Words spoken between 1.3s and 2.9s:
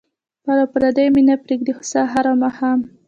پرېږدي خو سهار او ماښام.